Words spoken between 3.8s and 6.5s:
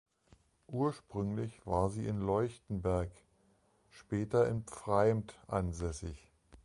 später in Pfreimd ansässig.